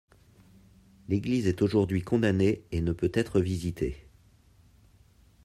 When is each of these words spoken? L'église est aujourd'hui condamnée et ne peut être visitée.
L'église 1.09 1.45
est 1.45 1.61
aujourd'hui 1.61 2.01
condamnée 2.01 2.63
et 2.71 2.81
ne 2.81 2.91
peut 2.91 3.11
être 3.13 3.39
visitée. 3.39 4.07